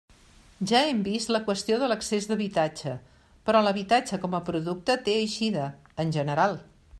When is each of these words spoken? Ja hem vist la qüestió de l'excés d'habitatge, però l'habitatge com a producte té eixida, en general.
Ja 0.69 0.79
hem 0.85 1.01
vist 1.07 1.33
la 1.33 1.41
qüestió 1.49 1.77
de 1.83 1.89
l'excés 1.91 2.27
d'habitatge, 2.31 2.93
però 3.51 3.61
l'habitatge 3.67 4.19
com 4.25 4.39
a 4.39 4.43
producte 4.49 4.97
té 5.09 5.19
eixida, 5.27 5.69
en 6.07 6.17
general. 6.19 6.59